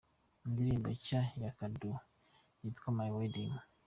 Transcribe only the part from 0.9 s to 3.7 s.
nshya ya Koudou yitwa My Wedding:.